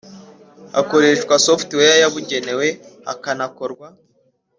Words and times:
hakoreshwa 0.75 1.33
software 1.45 2.01
yabugenewe 2.03 2.67
hakanakorwa 3.07 3.87